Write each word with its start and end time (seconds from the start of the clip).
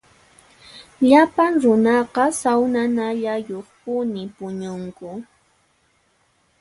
Llapan 1.09 1.53
runaqa 1.63 2.25
sawnanallayuqpuni 2.41 4.21
puñunku. 4.35 5.09